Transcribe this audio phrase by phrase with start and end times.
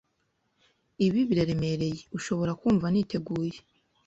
[1.05, 3.59] Ibi biraremereye ushobora kumva Niteguye